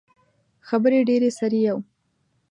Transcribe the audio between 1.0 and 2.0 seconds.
ډیرې سر يې یو.